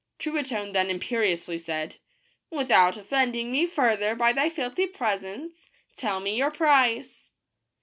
[0.17, 1.97] Truitonne then imperiously said:"
[2.49, 7.29] Without offending me further by thy filthy presence, tell me your price."